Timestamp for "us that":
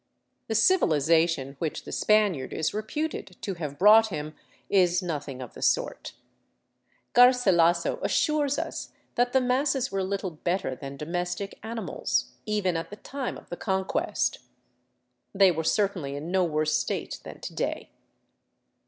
8.57-9.31